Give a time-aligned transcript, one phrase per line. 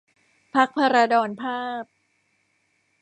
[0.55, 1.83] พรรคภราดรภาพ